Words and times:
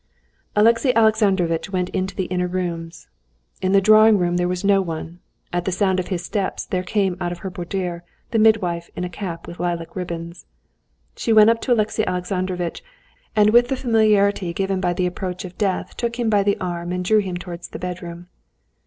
Alexey 0.55 0.91
Alexandrovitch 0.95 1.69
went 1.71 1.89
into 1.89 2.15
the 2.15 2.25
inner 2.25 2.47
rooms. 2.47 3.07
In 3.61 3.71
the 3.71 3.79
drawing 3.79 4.17
room 4.17 4.37
there 4.37 4.47
was 4.47 4.63
no 4.63 4.81
one; 4.81 5.19
at 5.53 5.65
the 5.65 5.71
sound 5.71 5.99
of 5.99 6.07
his 6.07 6.25
steps 6.25 6.65
there 6.65 6.81
came 6.81 7.15
out 7.21 7.31
of 7.31 7.37
her 7.45 7.51
boudoir 7.51 8.01
the 8.31 8.39
midwife 8.39 8.89
in 8.95 9.03
a 9.03 9.09
cap 9.09 9.45
with 9.45 9.59
lilac 9.59 9.95
ribbons. 9.95 10.47
She 11.15 11.31
went 11.31 11.51
up 11.51 11.61
to 11.61 11.73
Alexey 11.73 12.03
Alexandrovitch, 12.07 12.83
and 13.35 13.51
with 13.51 13.67
the 13.67 13.75
familiarity 13.77 14.53
given 14.53 14.81
by 14.81 14.93
the 14.93 15.05
approach 15.05 15.45
of 15.45 15.55
death 15.59 15.95
took 15.95 16.15
him 16.17 16.31
by 16.31 16.41
the 16.41 16.57
arm 16.59 16.91
and 16.91 17.05
drew 17.05 17.19
him 17.19 17.37
towards 17.37 17.67
the 17.67 17.77
bedroom. 17.77 18.27